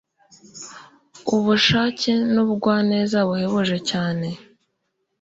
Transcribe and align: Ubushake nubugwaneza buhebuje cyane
Ubushake 1.35 2.11
nubugwaneza 2.33 3.17
buhebuje 3.27 3.77
cyane 3.89 4.27